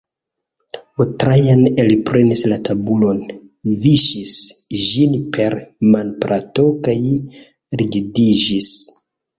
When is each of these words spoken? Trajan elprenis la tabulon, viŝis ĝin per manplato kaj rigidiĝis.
Trajan 1.23 1.61
elprenis 1.83 2.43
la 2.53 2.57
tabulon, 2.69 3.21
viŝis 3.85 4.39
ĝin 4.87 5.17
per 5.39 5.57
manplato 5.93 6.69
kaj 6.89 6.99
rigidiĝis. 7.85 8.77